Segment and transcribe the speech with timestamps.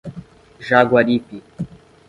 [0.67, 1.37] Jaguaripe